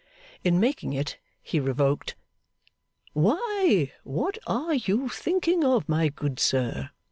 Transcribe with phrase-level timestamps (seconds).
[0.43, 2.15] In making it, he revoked.
[3.13, 6.89] 'Why, what are you thinking of, my good sir?